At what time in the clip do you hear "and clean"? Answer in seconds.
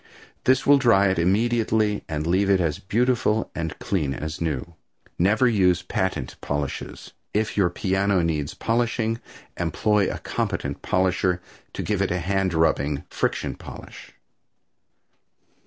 3.53-4.15